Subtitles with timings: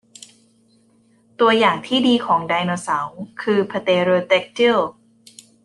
[1.39, 4.77] ตัวอย่างที่ดีของไดโนเสาร์คือพเตเรอแดกติล